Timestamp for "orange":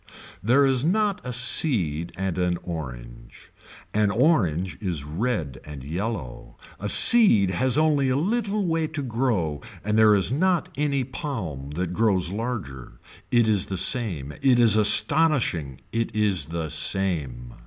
2.63-3.51, 4.09-4.79